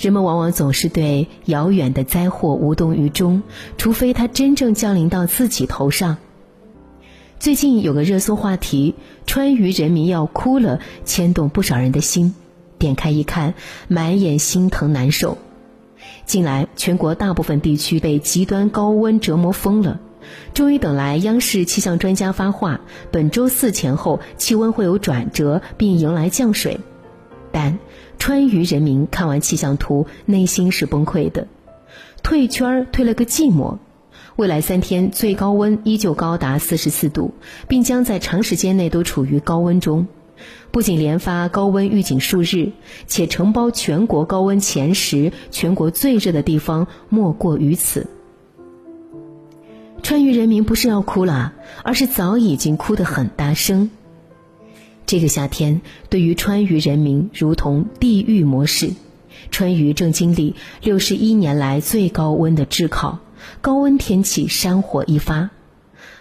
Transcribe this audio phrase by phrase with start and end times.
[0.00, 3.42] 人们往往总是对遥远的灾祸无动于衷，
[3.76, 6.16] 除非它真正降临到自己头上。
[7.38, 8.94] 最近有个热搜话题
[9.26, 12.34] ：“川渝人民要哭了”，牵动不少人的心。
[12.78, 13.52] 点开一看，
[13.88, 15.36] 满眼心疼难受。
[16.24, 20.00] 近来，全国大部分地区被极端高温折磨疯了。
[20.54, 22.80] 终于等来央视气象专家发话：
[23.10, 26.80] 本周四前后气温会有转折，并迎来降水。
[27.52, 27.78] 但
[28.20, 31.48] 川渝人民看完气象图，内心是崩溃的，
[32.22, 33.78] 退圈儿退了个寂寞。
[34.36, 37.32] 未来三天最高温依旧高达四十四度，
[37.66, 40.06] 并将在长时间内都处于高温中。
[40.70, 42.72] 不仅连发高温预警数日，
[43.06, 48.06] 且承包全国高温前十，全国最热的地方莫过于此。
[50.02, 53.90] 川渝人民不是要哭了，而是早已经哭得很大声。
[55.10, 58.92] 这个夏天对于川渝人民如同地狱模式，
[59.50, 63.18] 川渝正经历六十一年来最高温的炙烤，
[63.60, 65.50] 高温天气山火一发。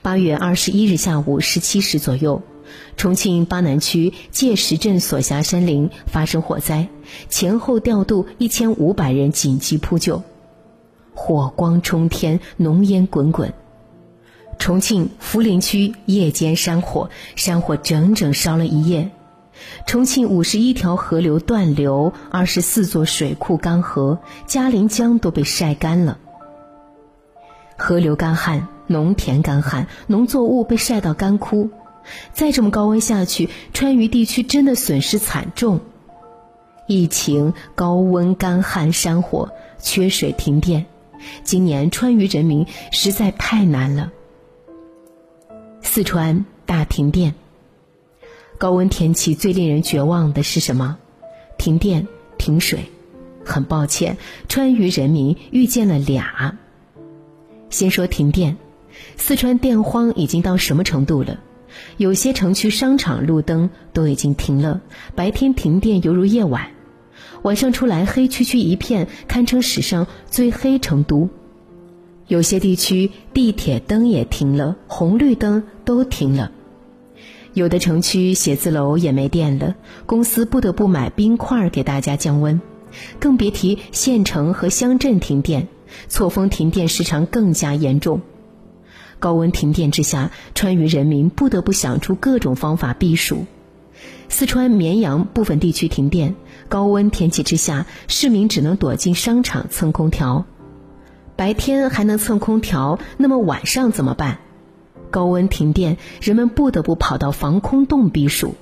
[0.00, 2.40] 八月二十一日下午十七时左右，
[2.96, 6.88] 重庆巴南区界石镇所辖山林发生火灾，
[7.28, 10.22] 前后调度一千五百人紧急扑救，
[11.12, 13.52] 火光冲天，浓烟滚滚。
[14.60, 19.10] 重庆涪陵区夜间山火，山火整整烧了一夜。
[19.86, 26.18] 重庆五十一条河流断流，二十四座水库干涸，嘉陵江都被晒干了。
[27.78, 31.70] 河流干旱，农田干旱，农作物被晒到干枯。
[32.34, 35.80] 再这么高温下去，川渝地区真的损失惨重。
[36.86, 40.84] 疫情、高温、干旱、山火、缺水、停电，
[41.44, 44.12] 今年川渝人民实在太难了。
[45.92, 47.34] 四川大停电。
[48.58, 50.98] 高温天气最令人绝望的是什么？
[51.58, 52.06] 停电、
[52.38, 52.84] 停水。
[53.44, 54.16] 很抱歉，
[54.48, 56.56] 川渝人民遇见了俩。
[57.70, 58.56] 先说停电，
[59.16, 61.40] 四川电荒已经到什么程度了？
[61.96, 64.82] 有些城区商场路灯都已经停了，
[65.16, 66.70] 白天停电犹如夜晚，
[67.42, 71.28] 晚上出来黑黢黢一片，堪称史上最黑成都。
[72.30, 76.52] 有些地区地铁灯也停了，红绿灯都停了。
[77.54, 79.74] 有的城区写字楼也没电了，
[80.06, 82.60] 公司不得不买冰块给大家降温。
[83.18, 85.66] 更别提县城和乡镇停电，
[86.06, 88.20] 错峰停电时长更加严重。
[89.18, 93.44] 高温停电之下，川渝人民不得不想出各种方法避暑。
[94.28, 96.36] 四川绵阳部分地区停电，
[96.68, 100.46] 高温天气之下，市民只能躲进商场蹭空调。
[101.40, 104.40] 白天还能蹭空调，那么晚上怎么办？
[105.10, 108.56] 高温停电，人们不得不跑到防空洞避暑。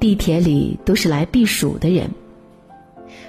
[0.00, 2.10] 地铁里都是来避暑的人。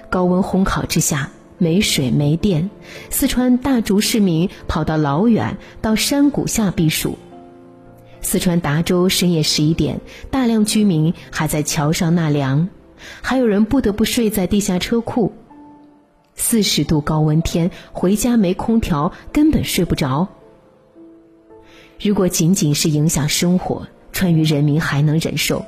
[0.09, 2.71] 高温烘烤之下，没水没电，
[3.11, 7.19] 四川大竹市民跑到老远到山谷下避暑。
[8.19, 10.01] 四川达州深夜十一点，
[10.31, 12.67] 大量居民还在桥上纳凉，
[13.21, 15.28] 还有人不得不睡在地下车库。
[16.49, 20.29] 四十度高温天，回家没空调，根本睡不着。
[22.01, 25.63] 如果仅仅是影响生活，川渝人民还能忍受，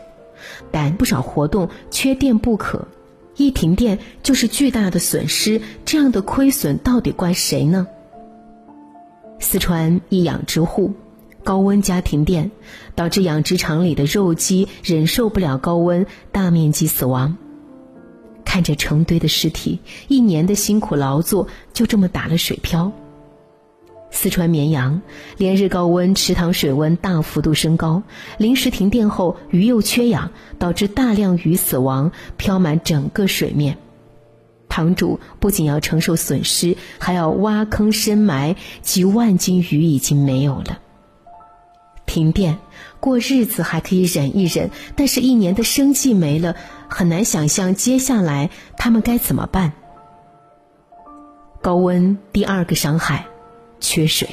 [0.72, 2.88] 但不少活动缺电不可，
[3.36, 5.62] 一停电就是巨大的损失。
[5.86, 7.86] 这样的亏损到底怪谁呢？
[9.38, 10.94] 四川一养殖户，
[11.44, 12.50] 高温加停电，
[12.96, 17.38] 导致养殖场里的肉鸡忍受不了高温，大面积死亡。
[18.52, 19.80] 看着成堆的尸体，
[20.10, 22.92] 一年的辛苦劳作就这么打了水漂。
[24.12, 25.02] 四川绵阳
[25.38, 28.04] 连日高温，池塘水温大幅度升高，
[28.38, 33.78] 临时停电后，鱼又缺氧，导致大量鱼死亡，漂满整个水面。
[34.68, 40.80] 塘主不仅要承受损失，还要挖坑深埋，几万斤鱼已经没有了。
[42.06, 42.58] 停电
[43.02, 46.56] 过日子还可以忍一忍，但是一年的生计没了。
[46.88, 49.74] 很难想象接下来他们该怎么办。
[51.62, 53.26] 高温第二个伤害，
[53.80, 54.30] 缺水。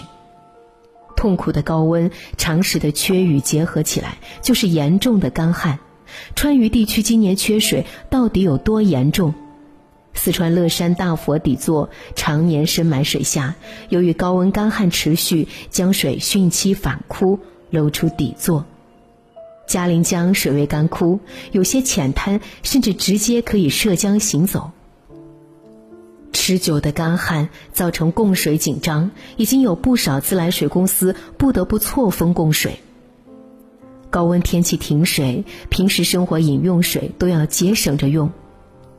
[1.16, 5.78] 痛苦的高温、常识的缺雨结合起来，就是严重的干旱。
[6.36, 9.34] 川渝地区今年缺水到底有多严重？
[10.14, 13.54] 四川乐山大佛底座常年深埋水下，
[13.88, 17.38] 由于高温干旱持续，江水汛期反枯，
[17.70, 18.64] 露出底座。
[19.66, 21.20] 嘉陵江水位干枯，
[21.52, 24.70] 有些浅滩甚至直接可以涉江行走。
[26.32, 32.80] 持久的干旱造成供水紧张，已经有不少自来水公司不得不错峰供水。
[34.08, 38.30] 高温天气停水，平时生活饮用水都要节省着用。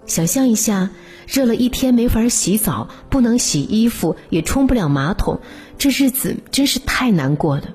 [0.05, 0.91] 想象一下，
[1.27, 5.39] 热了一天没法洗澡，不能洗衣服，也冲不了马桶，
[5.79, 7.73] 这日子真是太难过了。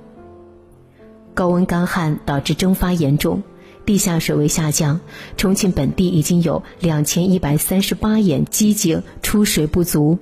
[1.35, 3.43] 高温干旱导致蒸发严重，
[3.85, 5.01] 地下水位下降，
[5.37, 10.19] 重庆本地已经有两千一百三十八眼机井出水不足。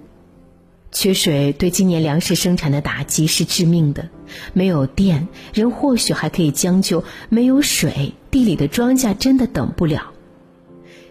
[0.91, 4.09] 缺水对今年粮食生产的打击是致命的。
[4.53, 10.13] 没有电，人或许还可以将就；没有水，地里的庄稼真的等不了。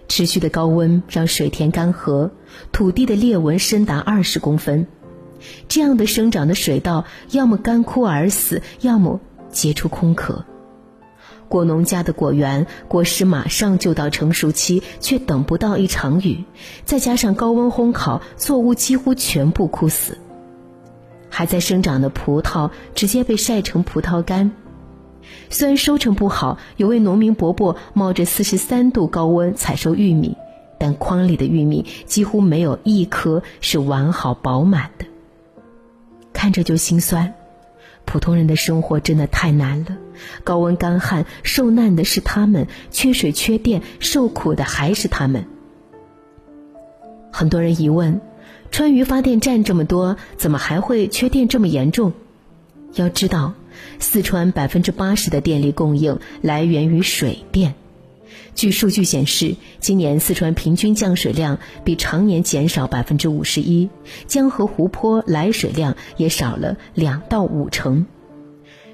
[0.07, 2.30] 持续的高温让水田干涸，
[2.71, 4.86] 土地的裂纹深达二十公分。
[5.68, 9.19] 这样的生长的水稻，要么干枯而死，要么
[9.51, 10.45] 结出空壳。
[11.48, 16.45] 果农家的果园果实马上就到成熟期，却等不到一场雨，
[16.86, 20.18] 再加上高温烘烤，作物几乎全部枯死。
[21.30, 24.51] 还在生长的葡萄直接被晒成葡萄干。
[25.50, 30.38] 虽然收成不好，有位农民伯伯冒着四十三度高温采收玉米，
[30.80, 35.06] 但筐里的玉米几乎没有一颗是完好饱满的。
[36.31, 37.33] 看着就心酸。
[38.06, 39.98] 普通人的生活真的太难了，
[40.44, 45.45] 高温干旱，受难的是他们；缺水缺电，受苦的还是他们。
[47.31, 48.19] 很多人疑问：
[48.69, 52.12] 川渝发电站这么多，怎么还会缺电这么严重？
[52.95, 53.53] 要知道，
[54.00, 57.75] 四川百分之八十的电力供应来源于水电。
[58.54, 63.89] 据数据显示，今年四川平均降水量比常年减少百分之五十一，
[64.28, 68.06] 江河湖泊来水量也少了两到五成。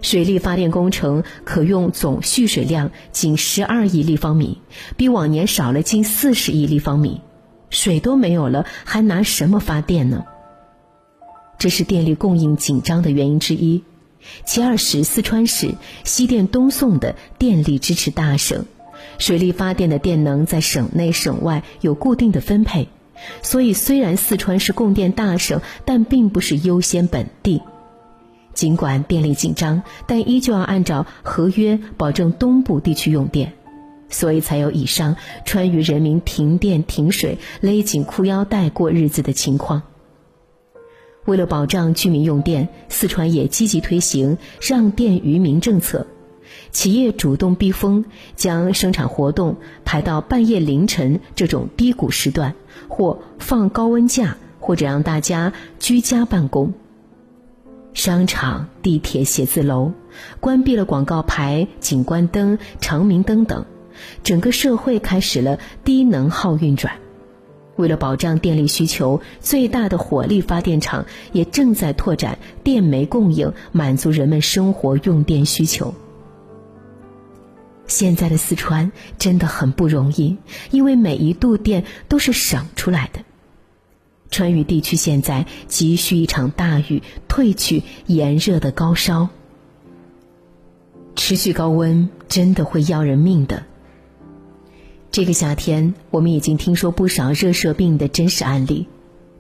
[0.02, 4.62] 水利发电工程可用总蓄水量仅十二亿立方米，
[4.96, 7.22] 比往年少了近四十亿立方米。
[7.70, 10.24] 水都没有了，还拿什么发电呢？
[11.58, 13.84] 这是电力供应紧张的原因之一。
[14.46, 15.74] 其二是四川是
[16.04, 18.66] 西电东送的电力支持大省。
[19.18, 22.88] 水力发电的电能在省内省外有固定的分配，
[23.42, 27.62] 所以虽然四川是供电大省，但并不是优先本地。
[28.54, 33.54] 尽管电力紧张，但依旧要按照合约保证东部地区用电，
[34.10, 35.16] 所以才有以上
[35.46, 39.84] 川渝人民停电停水、勒紧裤腰带过日子的情况。
[41.26, 46.08] 为了保障居民用电，四川也积极推行让电于民政策。
[46.72, 48.06] 企业主动避风，
[48.36, 52.56] 将生产活动排到半夜凌晨这种低谷时段，
[52.88, 56.74] 或放高温假，或者让大家居家办公。
[57.94, 59.92] 商场、地铁、写字楼
[60.40, 63.66] 关闭了广告牌、景观灯、长明灯等，
[64.24, 66.94] 整个社会开始了低能耗运转。
[67.76, 75.94] 为了保障电力需求，最大的火力发电厂也正在拓展电煤供应，满足人们生活用电需求。
[77.88, 80.38] 现在的四川真的很不容易，
[80.72, 83.22] 因为每一度电都是省出来的。
[84.30, 89.30] 川渝地区现在急需一场大雨，退去炎热的高烧。
[91.16, 93.64] 持续高温真的会要人命的。
[95.10, 98.88] 这个夏天，我们已经听说不少热射病的真实案例，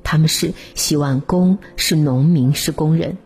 [0.03, 3.17] 他们是洗碗工，是农民，是工人。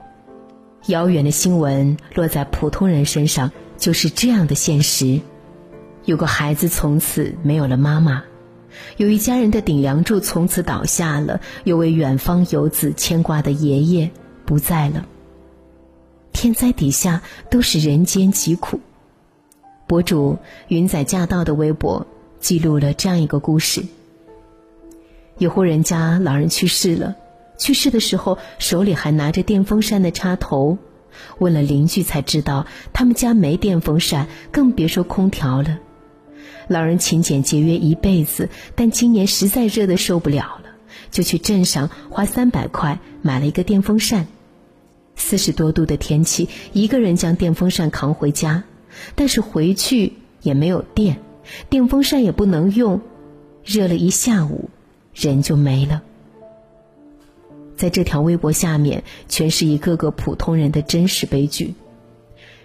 [0.88, 3.52] 遥远的新闻落在普通人身上。
[3.82, 5.22] 就是这样的现实，
[6.06, 8.24] 有个孩子从此没有了妈妈，
[8.98, 14.12] 有一家人的顶梁柱从此倒下了，有位远方游子牵挂的爷爷
[14.46, 15.08] 不在了。
[16.32, 18.80] 天灾底下都是人间疾苦。
[19.88, 22.06] 博主云仔驾到的微博
[22.40, 23.84] 记录了这样一个故事：
[25.40, 27.16] 有户人家老人去世了，
[27.58, 30.78] 去世的时候手里还拿着电风扇的插头。
[31.40, 35.80] 问了邻居才知道，他们家没电风扇，更别说空调了。
[36.68, 40.70] 老人勤俭节约一辈子，但今年实在热得受不了了，
[41.10, 44.28] 就去镇上花三百块买了一个电风扇。
[45.16, 48.64] 四十多度的天气，一个人将电风扇扛回家，
[49.16, 51.20] 但是回去也没有电，
[51.70, 53.02] 电风扇也不能用，
[53.64, 54.70] 热了一下午，
[55.14, 56.02] 人就没了。
[57.82, 61.74] 在这条微博下面，全是一个个普通人的真实悲剧。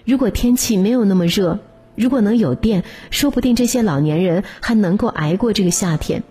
[0.04, 1.58] 如果天气没有那么热，
[1.94, 6.22] 如果能有电，说不定这些老年人还能够挨过这个夏天。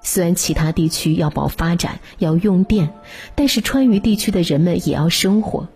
[0.00, 2.94] 虽然其他地区要保发展，要用电，
[3.34, 5.66] 但是川渝地区的人们也要生活。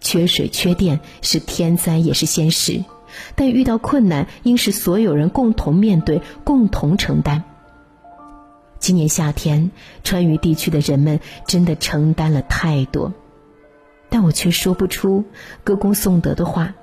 [0.00, 2.82] 缺水缺电是天灾，也是现实。
[3.36, 7.44] 但遇到困难，应是所有人共同面对，共同承担。
[8.88, 9.70] 今年夏天，
[10.02, 13.12] 川渝地区的人们真的承担了太多，
[14.08, 15.26] 但我却说不出
[15.62, 16.74] 歌功颂德的话。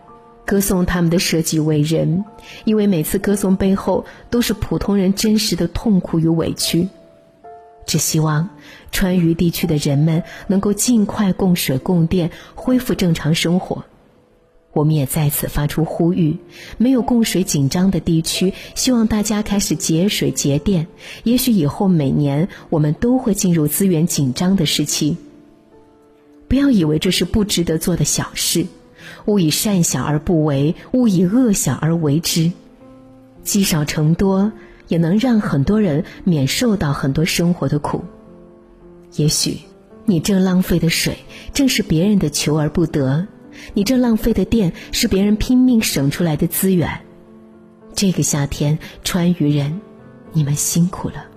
[0.46, 2.24] 歌颂他们的舍己为人，
[2.64, 6.90] 因为每次歌颂背后都是普通人真实的痛苦与委屈。
[7.88, 8.50] 只希望
[8.92, 13.84] 川渝地区的人们能够尽快供水供电，恢复正常生活。
[14.76, 16.36] 我们也在此发出呼吁：
[16.78, 20.88] 没有供水紧张的地区，希望大家开始节水节电。
[21.24, 25.16] 也许以后每年我们都会进入资源紧张的时期。
[26.50, 28.66] 不要以为这是不值得做的小事，
[29.26, 32.52] 勿以善小而不为，勿以恶小而为之。
[33.44, 34.52] 积少成多，
[34.90, 38.04] 也能让很多人免受到很多生活的苦。
[39.16, 39.60] 也许，
[40.04, 41.20] 你正浪费的水，
[41.54, 43.28] 正是别人的求而不得。
[43.74, 47.02] 你这浪费的电是别人拼命省出来的资源。
[47.94, 49.82] 这个夏天，川渝人，
[50.34, 51.35] 你们辛苦了。